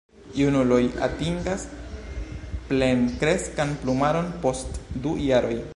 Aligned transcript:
Junuloj 0.35 0.79
atingas 1.07 1.65
plenkreskan 2.71 3.77
plumaron 3.83 4.35
post 4.47 4.81
du 5.05 5.17
jaroj. 5.31 5.59